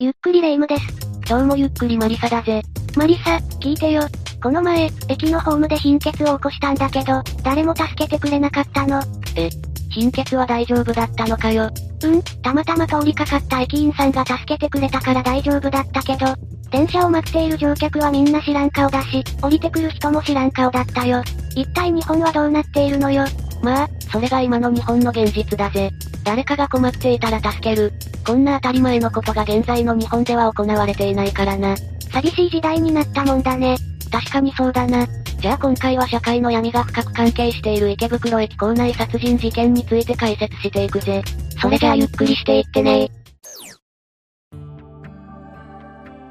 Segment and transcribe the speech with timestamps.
[0.00, 0.82] ゆっくりレ夢ムです。
[1.28, 2.62] 今日もゆっくりマリサだぜ。
[2.96, 4.02] マリサ、聞いてよ。
[4.40, 9.02] この前、駅のホームで貧血を起こしたんだけど、誰も助けてくれなかったの。
[9.34, 9.50] え、
[9.90, 11.68] 貧血は大丈夫だったのかよ。
[12.04, 16.26] うん、たまたま通りかかった駅員さんが助けてくれたから大丈夫だったけど、
[16.70, 21.24] 電車を待っている乗客はみんな知らん顔だし、降りてくる人も知らん顔だったよ。
[21.56, 23.24] 一体日本はどうなっているのよ。
[23.64, 25.90] まあ、それが今の日本の現実だぜ。
[26.22, 27.92] 誰かが困っていたら助ける。
[28.28, 31.74] こんな当たり前のことが現在の日本では行われていないからな。
[32.12, 33.78] 寂しい時代になったもんだね。
[34.12, 35.06] 確かにそうだな。
[35.40, 41.22] じゃあ今回は社会の闇が深く関係している池袋駅構内殺人事件について解説していくぜ。
[41.58, 43.08] それじゃあゆっくりしていってね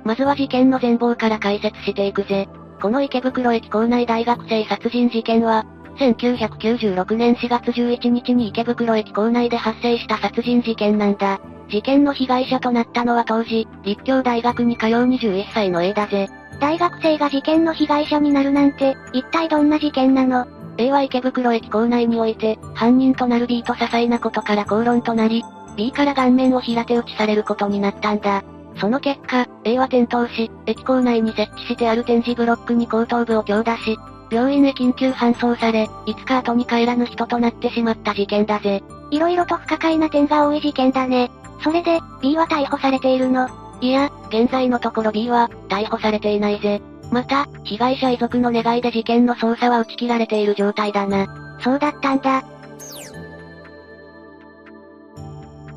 [0.04, 2.48] まずは事件の全貌から解説していくぜ。
[2.79, 5.66] この池袋駅構内大学生殺人事件は、
[5.98, 11.41] 1996年4月11日に池袋駅構内で発生した殺人事件なんだ。
[11.70, 16.30] 事件の被害者となったのは当時、立教大学に通う21歳の A だぜ。
[16.59, 25.43] 大学生が事件の被害者になるなんて、一体どんな事件なの ?A は池袋駅構内において、犯人となる B と些細なことから口論となり、
[25.76, 28.43] B から顔面を平手打ちされることになったんだ。
[28.79, 33.98] その結果、A は転倒し、駅構内に設置してある展示ブロックに後頭部を強打し、
[34.29, 38.84] 病院へ緊急搬送され、いつか後に帰らぬ人となってしまった事件だぜ。
[39.10, 41.32] 色々と不可解な点が多い事件だね。
[41.63, 43.50] それで、B は逮捕されているの。
[43.82, 46.82] いや、現在のところ B は、逮捕されていないぜ。
[47.12, 51.28] また、被害者遺族の願いで事件の捜査は打ち切られている状態だな。
[51.62, 52.44] そうだったんだ。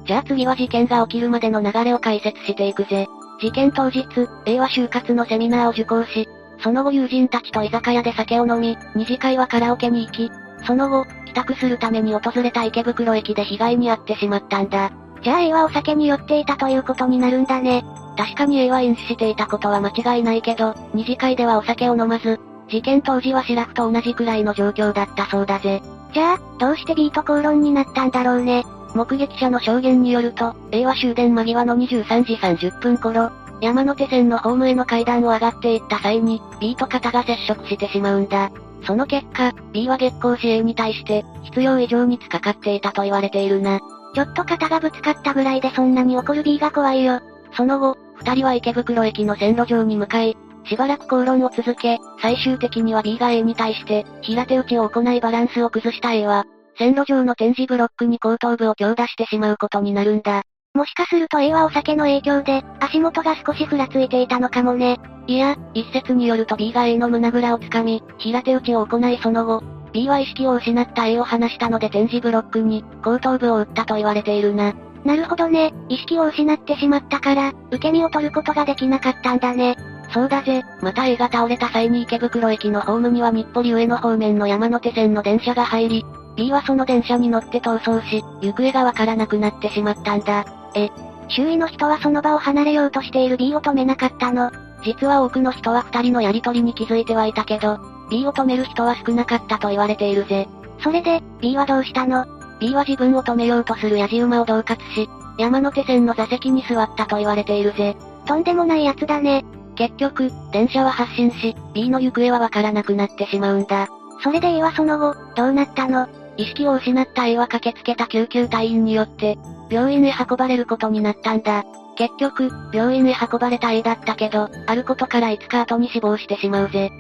[0.07, 3.07] じゃあ次は事件が起きるまでの流れを解説していくぜ。
[3.41, 4.05] 事件当日、
[4.45, 6.29] A は就活のセミナーを受講し、
[6.63, 10.31] その後友人たちと居酒屋で酒を飲み、二次会はカラオケに行き、
[10.67, 14.91] その後、帰宅するために訪れた池袋駅で被害に遭ってしまったんだ。
[15.23, 17.85] じゃあ A はお酒に酔っていたということになるんだね。
[18.17, 25.83] 確かに A は飲酒していたことは間違いないけど、二次会ではお酒を飲まず、事件当時はシラフと同じくらいの状況だったそうだぜ。
[26.13, 28.65] じゃあ、どうして B と口論になったんだろうね。
[28.95, 33.31] 目撃者の証言によると、A は終電間際の23時30分頃、
[33.61, 38.51] 山手線のホームへの階段を上がっていった際に、B と肩が接触してしまうんだ。
[38.87, 43.81] その結果、B は月光市 A に対して、必要以上に突っかかっていたと言われているな。
[44.15, 47.21] ちょっと肩がぶつかったぐらいでそんなに怒る B が怖いよ。
[47.57, 56.45] その後、二人は池袋駅の線路上に向かい、しばらく口論を続け、最終的には B が A に対して、平手打ちを行いバランスを崩した A は、
[56.79, 60.43] 線路上の展示ブロックに後頭部を強打してしまうことになるんだ。
[60.75, 64.99] もしかすると A はお酒の影響で、足元が少しふらついていたのかもね。
[65.27, 69.63] いや、一説によると B が A の胸ぐらをつかみ、平手打ちを行いその後、
[69.93, 74.75] B は意識を失った A を離したので展示ブロックに、後頭部を打ったと言われているな。
[75.05, 79.77] なるほどね、意識を失ってしまったから、受け身を取ることができなかったんだね。
[80.13, 90.45] そうだぜ、また A が倒れた際に池袋駅のホームには日暮里上野方面の山手線の電車が入り、B はその電車に乗って逃走し、行方がわからなくなってしまったんだ。
[90.75, 90.91] え、
[91.29, 94.51] 周囲の人はその場を離れようとしている B を止めなかったの。
[94.83, 97.79] 実は多くの人は二人のやりとりに気づいてはいたけど、
[98.11, 100.49] B を止める人は少なかったと言われているぜ。
[100.83, 102.27] それで、B はどうしたの
[102.59, 107.97] ?B は自分を止めようとするヤジ馬を恫喝し、山手線の座席に座ったと言われているぜ。
[108.27, 109.45] とんでもない奴だね。
[109.77, 113.89] 結局、電車は発進し、B の行方はわからなくなってしまうんだ。
[114.23, 116.09] それで A はその後、どうなったの？
[116.37, 119.39] 意識を失った A は駆けつけた救急隊員によって、
[119.71, 121.65] 病院へ運ばれることになったんだ。
[121.97, 126.91] 結局、病院へ運ばれた A だったけど、あることから5日後に死亡してしまうぜ。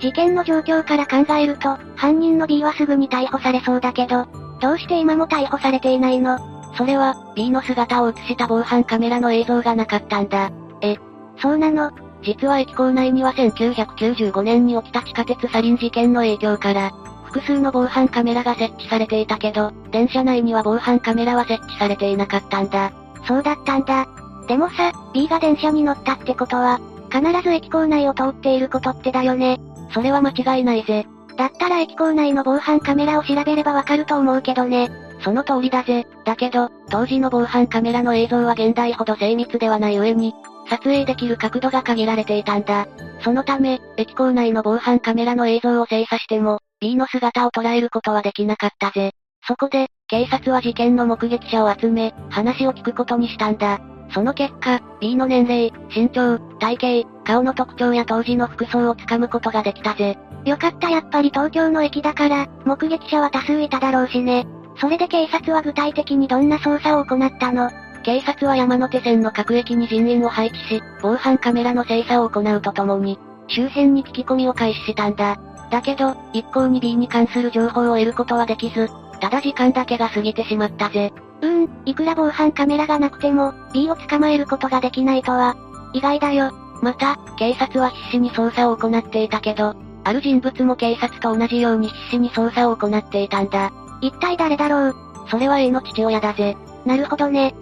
[0.00, 4.26] 事件の状況から考えると、犯人の B はすぐに逮捕されそうだけど、
[4.60, 6.38] どうして今も逮捕されていないの？
[6.76, 10.50] それは、B の姿を映した防犯カメラの映像がなかったんだ。
[10.82, 10.96] え、
[11.40, 11.92] そうなの？
[12.22, 16.90] 実は駅構内には1995年に起きた地下鉄サリン事件の影響から、
[17.26, 22.92] 複数の防犯カメラが設置されていたけど、電車内には防犯カメラは設置されていなかったんだ。
[23.26, 24.06] そうだったんだ。
[24.48, 26.80] でもさ、B が電車に乗ったってことは、
[27.10, 29.60] 必ず駅構内を通っていることってだよね。
[29.90, 31.06] それは間違いないぜ。
[31.36, 34.90] だったら駅構内の防犯カメラを調べればわかると思うけどね。
[35.20, 36.06] その通りだぜ。
[36.24, 40.34] だけど、当時の防犯カメラの映像は現代ほど精密ではない上に、
[40.68, 42.86] 撮影できる角度が限られていたんだ。
[43.20, 49.12] そのため、駅構内の防犯カメラの映像を精査しても、B の姿を捉えることはできなかったぜ。
[49.46, 53.80] そこで、警察は事件の目撃者を集め、話を聞くことにしたんだ。
[54.14, 60.16] その結果、B の年齢、身長、体型、顔の特徴や当時の服装をつかむことができたぜ。
[60.44, 64.46] よかったやっぱり東京の駅だから、目撃者は多数いただろうしね。
[64.76, 67.70] それで警察は具体的にどんな捜査を行ったの？
[68.04, 73.18] 警察は山手線の各駅に人員を配置し、防犯カメラの精査を行うとともに、
[73.48, 75.38] 周辺に聞き込みを開始したんだ。
[75.70, 78.88] だけど、一向に B に関する情報を得ることはできず、
[79.20, 81.12] ただ時間だけが過ぎてしまったぜ。
[81.44, 85.56] うーん、いくら防犯カメラがなくても、B を捕まえることができないとは、
[85.92, 86.52] 意外だよ。
[86.80, 89.74] また、警察は必死に捜査を行っていたけど、
[90.04, 93.72] ある人物も警察と同じように必死に捜査を行っていたんだ。
[94.00, 94.94] 一体誰だろう？
[95.30, 96.56] それは A の父親だぜ。
[96.86, 97.54] なるほどね。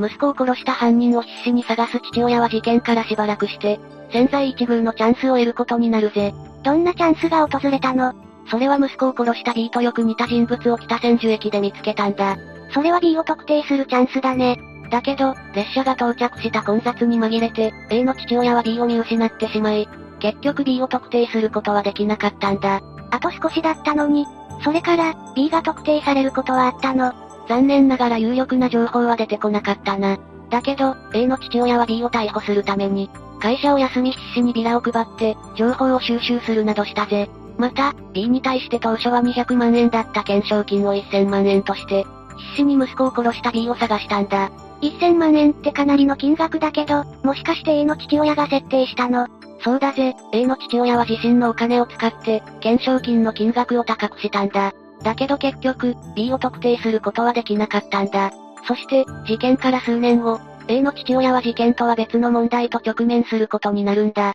[0.00, 3.78] 息子を殺した犯人を必死に探す父親は事件からしばらくして、
[4.10, 6.34] 潜在一遇のチャンスを得ることになるぜ。
[6.64, 8.14] どんなチャンスが訪れたの？
[8.50, 12.36] それは息子を殺した B とよく似た人物を北千住駅で見つけたんだ。
[12.72, 14.58] それは B を特定するチャンスだね。
[14.90, 19.88] だけど、列車が到着した混雑に紛れて、A の父親は B を見失ってしまい、
[20.20, 22.80] 結局 B を特定することはできなかったんだ。
[23.10, 24.26] あと少しだったのに、
[24.62, 27.12] それから、B が特定されることはあったの。
[27.48, 30.18] 残念ながら有力な情報は出てこなかったな。
[30.50, 37.28] だけど、A の父親は B を逮捕するために、会社を休み必死にビラを配って、情報を収集するなどしたぜ。
[37.58, 42.04] また、B に対して当初は200万円だった懸賞金を1000万円として、
[42.36, 44.50] 必死に息子を殺した B を探したんだ。
[44.80, 49.28] 1000万円ってかなりの金額だけど、もしかして A の父親が設定したの？
[49.62, 54.72] そうだぜ、A の父親は自身のお金を使って、懸賞金の金額を高くしたんだ。
[55.02, 58.32] だけど結局、B を特定することはできなかったんだ。
[58.66, 64.34] そして、事件から数年後、A の父親は事件とは別の問題と直面することになるんだ。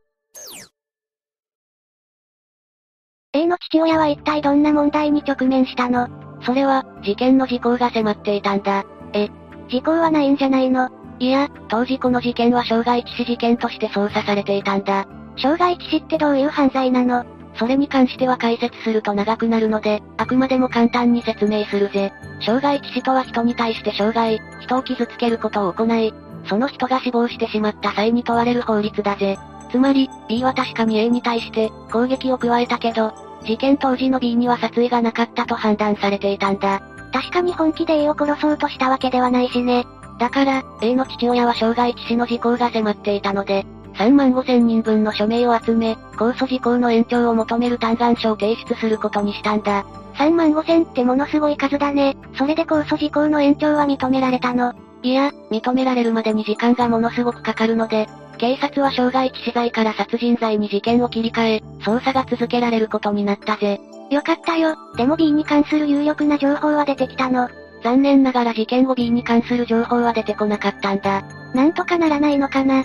[3.31, 6.07] A の父親は一体どんな問題に直面したの？
[6.41, 8.85] それは、事件の時効が迫っていたんだ。
[9.13, 9.29] え、
[9.69, 10.89] 時効はないんじゃないの？
[11.19, 15.05] いや、当時この事件は傷害致死事件として捜査されていたんだ。
[15.35, 17.23] 傷害致死ってどういう犯罪なの？
[17.53, 22.11] それに関しては解説すると長くなるので、あくまでも簡単に説明するぜ。
[22.39, 26.11] 傷害致死とは人に対して傷害、人を傷つけることを行い、
[26.45, 29.37] その人が死亡してしまった際に問われる法律だぜ。
[29.69, 33.13] つまり、B は確かに A に対して攻撃を加えたけど、
[33.43, 36.81] 事件当時の B には殺意がなかったと判断されていたんだ。
[37.11, 39.85] 確かに本気で A を殺そうとしたわけではないしね。
[40.19, 49.85] だから、A の父親は傷害致死の時効が迫っていたので、3万5千人分の署名を集め、控訴時効の延長を求める嘆願書を提出することにしたんだ。
[50.15, 52.17] 3万5千ってものすごい数だね。
[52.37, 54.73] それで控訴時効の延長は認められたの？
[55.01, 58.07] いや、認められるまでに時間がものすごくかかるので、
[58.39, 63.81] 警察は傷害致死罪から殺人罪に事件を切り替え、捜査が続けられることになったぜ。
[64.09, 64.75] よかったよ。
[64.95, 67.49] でも B に関する有力な情報は出てきたの。
[67.83, 71.21] 残念ながら事件後 B に関する情報は出てこなかったんだ。
[71.53, 72.83] なんとかならないのかな。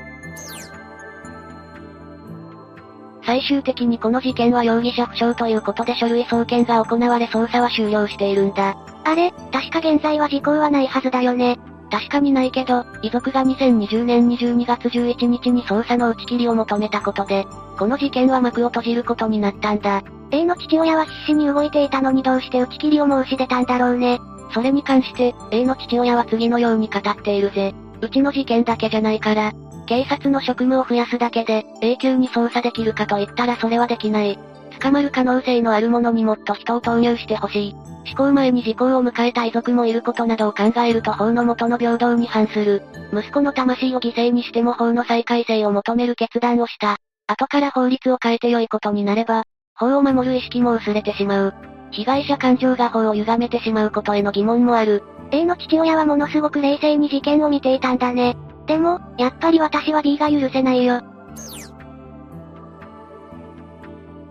[3.24, 8.76] 最終的にこの事件は容疑者不詳ということで書類送検が行われ捜査は終了しているんだ。
[9.04, 11.58] あれ、確か現在は時効はないはずだよね。
[11.94, 17.46] 確かにないけど、遺族が2020年22月11日に捜査の打ち切りを求めたことで、
[17.78, 20.02] この事件は幕を閉じることになったんだ。
[20.32, 24.18] A の父親は必死に動いていたのにどうして打ち切りを申し出たんだろうね。
[24.52, 27.72] それに関して、A の父親は次のように語っているぜ。
[28.00, 29.52] うちの事件だけじゃないから、
[29.86, 34.36] 警察の職務を増やすだけで、永久に捜査できるかと言ったらそれはできない。
[34.80, 37.76] 捕まる可能性のあるものにもっと人を投入してほしい。
[38.06, 42.82] 思考前に時効を迎えた遺族もいることなどを考えると法の元の平等に反する。
[43.12, 46.96] 息子の魂を犠牲にしても法の再改正を求める決断をした。
[47.26, 49.44] 後から法律を変えて良いことになれば、
[49.74, 51.54] 法を守る意識も薄れてしまう。
[51.90, 55.02] 被害者感情が法を歪めてしまうことへの疑問もある。
[55.30, 58.36] A の父親はものすごく冷静に事件を見ていたんだね。
[58.66, 61.00] でも、やっぱり私は B が許せないよ。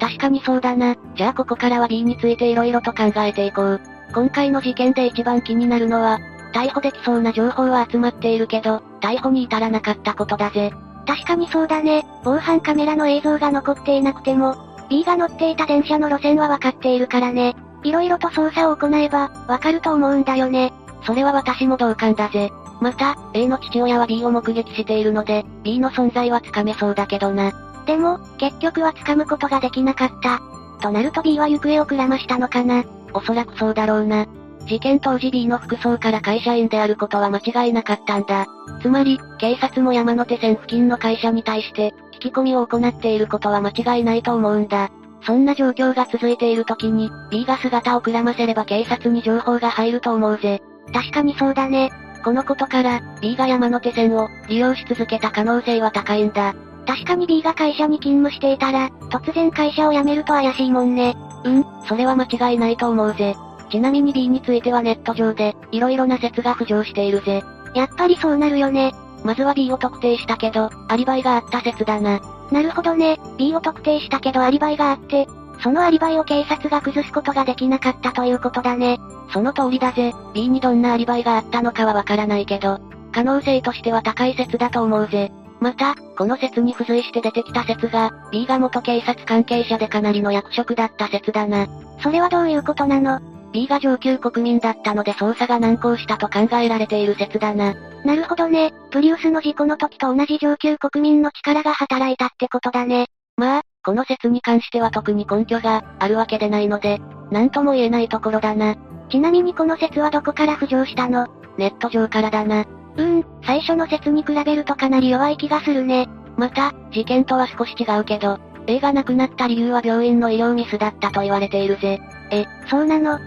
[0.04, 0.98] 確かにそうだな。
[1.16, 3.82] じゃあここからは B について色々と考えていこう。
[4.14, 6.20] 今回の事件で一番気になるのは、
[6.54, 10.74] 逮捕できそうな情報は集まっているけど、逮捕に至らなかったことだぜ。
[11.08, 12.06] 確かにそうだね。
[12.26, 14.58] 防犯カメラの映像が残っていなくても、
[14.90, 17.56] B が乗っていた電車の路線はわかっているからね。
[17.86, 20.74] 色々と捜査を行えば、わかると思うんだよね。
[21.06, 22.52] それは私も同感だぜ。
[22.82, 27.54] また、A の父親は B を目撃しているので、B の存在はつかめそうだけどな。
[27.86, 30.40] でも、結局は掴むことができなかった。
[30.82, 32.84] となると B は行方をくらましたのかな。
[33.14, 34.26] おそらくそうだろうな。
[34.66, 38.46] 事件当時 B の服装から会社員であることは間違いなかったんだ。
[38.82, 44.90] つまり、警察も山手線付近の会社に対して、聞き込みを行っていることは間違いないと思うんだ。
[45.26, 50.62] そんな状況が続いている時に、B が姿をくらませれば警察に情報が入ると思うぜ。
[50.94, 51.92] 確かにそうだね。
[52.24, 56.54] このことから、B が山手線を利用し続けた可能性は高いんだ。
[56.86, 61.16] 確かに B が会社に勤務していたら、突然会社を辞めると怪しいもんね。
[61.44, 63.36] うん、それは間違いないと思うぜ。
[63.70, 67.44] ちなみに B についてはネット上で、色々な説が浮上しているぜ。
[67.74, 68.94] やっぱりそうなるよね。
[69.24, 72.22] まずは B を特定したけど、アリバイがあった説だな。
[72.52, 73.20] なるほどね。
[73.38, 75.28] B を特定したけどアリバイがあって、
[75.62, 79.00] そのアリバイを警察が崩すことができなかったということだね。
[79.32, 80.14] その通りだぜ。
[80.34, 82.80] B にどんなアリバイがあったのかはわからないけど、
[83.14, 85.32] 可能性としては高い説だと思うぜ。
[85.64, 91.68] また、この説に付随して出てきた説が、B が元警察関係者でかなりの役職だった説だな。
[92.02, 93.22] それはどういうことなの
[93.54, 97.76] ?B が上級国民だったので捜査が難航したと考えられている説だな。
[98.04, 98.74] なるほどね。
[98.92, 103.06] プリウスの事故の時と同じ上級国民の力が働いたってことだね。
[103.38, 107.00] まあ、この説に関しては特に根拠があるわけでないので、
[107.32, 108.76] なんとも言えないところだな。
[109.10, 111.28] ちなみにこの説はどこから浮上したの？
[111.58, 112.66] ネット上からだな。
[112.96, 116.08] うーん、最初の説に比べるとかなり弱い気がするね。
[116.38, 122.00] また、事件とは少し違うけど、A が亡くなった理由は病院の医療ミスだったと言われているぜ。
[122.32, 123.20] え、そうなの？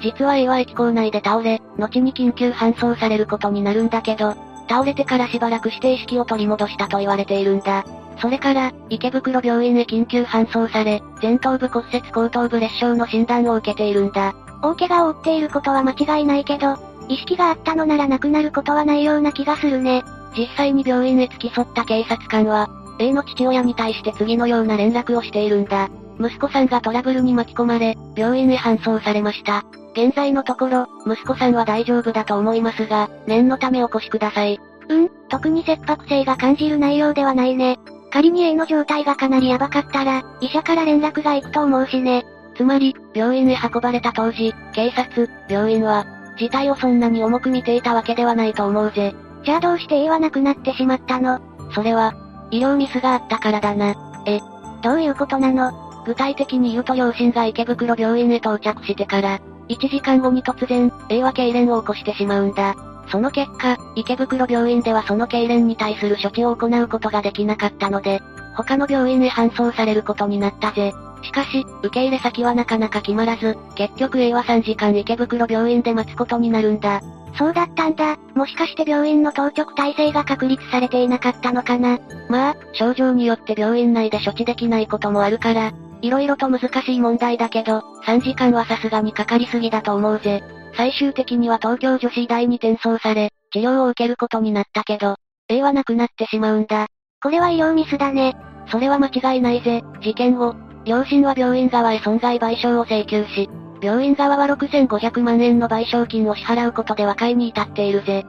[0.00, 4.34] 実は A は駅構内で倒れ、後に緊急搬送されることになるんだけど、
[4.68, 7.84] 倒れてからしばらくして意識を取り戻したと言われているんだ。
[8.20, 14.34] それから、池袋病院へ緊急搬送され、前頭部骨折後頭部裂傷の診断を受けているんだ。
[14.62, 16.76] 大怪我を負っていることは間違いないけど、
[17.08, 20.02] 意識があったのなら亡くなることはないような気がするね。
[20.36, 25.88] 実際に病院へ付き添った警察官は、A の父親に対して次のような連絡をしているんだ。
[26.20, 29.64] 息子さんがトラブルに巻き込まれ、病院へ搬送されました。
[29.92, 34.60] 現在のところ、息子さんは大丈夫だと思いますが、念のためお越しください。
[34.88, 37.78] うん、特に切迫性が感じる内容ではないね。
[38.10, 42.24] 仮に A の状態がかなりヤバかったら、医者から連絡が行くと思うしね。
[42.58, 46.04] つまり、病院へ運ばれた当時、警察、病院は、
[46.36, 49.14] 事態をそんなに重く見ていたわけではないと思うぜ。
[49.44, 51.40] じゃあどうして A は亡くなってしまったの？
[51.72, 52.14] それは、
[52.50, 53.94] 医療ミスがあったからだな。
[54.26, 54.40] え、
[54.82, 55.72] どういうことなの？
[56.04, 59.38] 具体的に言うと両親が池袋病院へ到着してから、
[59.68, 62.74] 1時間後に突然、A は痙攣を起こしてしまうんだ。
[63.08, 68.20] その結果、池袋病院ではその痙攣に対する処置を行うことができなかったので、
[68.56, 70.92] 他の病院へ搬送されることになったぜ。
[71.22, 77.00] しかし、受け入れ先はなかなか決まらず、結局 A は3時間池袋病院で待つことになるんだ。
[77.36, 78.16] そうだったんだ。
[78.34, 81.98] もしかして病院の当直体制が確立されていなかったのかな。
[82.28, 90.42] まあ、症状によって病院内で処置できないこともあるから、色々と難しい問題だけど、3時間はさすがにかかりすぎだと思うぜ。
[90.76, 95.16] 最終的には東京女子医大に転送され、治療を受けることになったけど、
[95.48, 96.86] A は亡くなってしまうんだ。
[97.22, 98.36] これは医療ミスだね。
[98.70, 99.82] それは間違いないぜ。
[100.00, 100.54] 事件後、
[100.84, 103.48] 両親は病院側へ損害賠償を請求し、
[103.80, 108.24] 病院側は6500万円の賠償金を支払うことで和解に至っているぜ。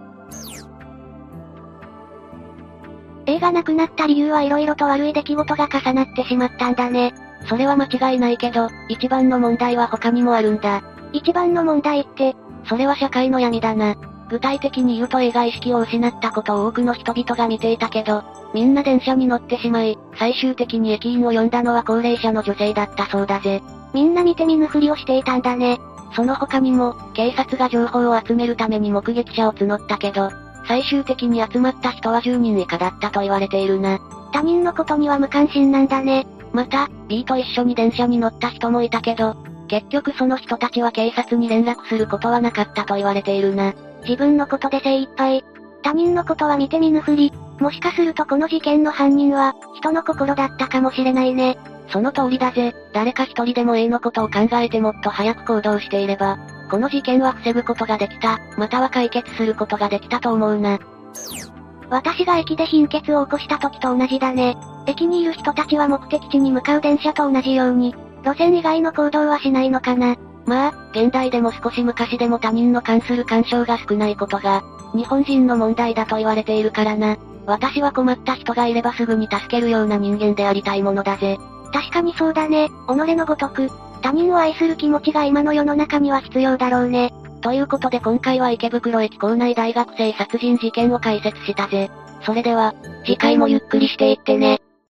[3.26, 7.14] A が亡くなった理由は色々と悪い出来事が重なってしまったんだね。
[7.48, 10.82] それは間違いないけど、一番の問題は他にもあるんだ。
[11.14, 13.96] 一番の問題って、それは社会の闇だな。
[14.30, 23.62] 具体的に言うと A が意識を失ったことを多くの人々が見ていたけど、みんな電車に乗ってしまい、最終的に駅員を呼んだのは高齢者の女性だったそうだぜ。
[23.94, 25.80] みんな見て見ぬふりをしていたんだね。
[26.16, 30.30] その他にも、警察が情報を集めるために目撃者を募ったけど、
[30.68, 34.00] 最終的に集まった人は10人以下だったと言われているな。
[34.32, 36.28] 他人のことには無関心なんだね。
[36.54, 39.36] また、B と一緒に電車に乗った人もいたけど、
[39.68, 43.74] 結局その人たちは警察に連絡することはなかったと言われているな。
[44.04, 45.44] 自分のことで精一杯。
[45.82, 47.32] 他人のことは見て見ぬふり。
[47.60, 51.58] もしかするとこの事件の犯人は、人の心だったかもしれないね。
[51.92, 52.74] その通りだぜ。
[52.94, 56.38] 誰か一人でも A のことを考えてもっと早く行動していれば、
[56.70, 60.80] この事件は防ぐことができた、または解決することができたと思うな。
[61.90, 64.56] 私が駅で貧血を起こした時と同じだね。
[64.86, 70.16] 駅にいる人たちは目的地に向かう電車と同じように、路線以外の行動はしないのかな。
[70.50, 74.64] まあ、現代でも少し昔でも他人の関する干渉が少ないことが、
[74.96, 77.18] 日本人の問題だと言われているからな。
[77.46, 81.38] 私は困った人がいればすぐに助けるような人間でありたいものだぜ。
[81.72, 83.70] 確かにそうだね、己のごとく、
[84.02, 87.14] 他人を愛する気持ちが今の世の中には必要だろうね。
[87.42, 91.92] ということで今回は池袋駅構内大学生殺人事件を解説したぜ。
[92.24, 92.74] それでは、
[93.06, 94.62] 次回もゆっくりしていってね。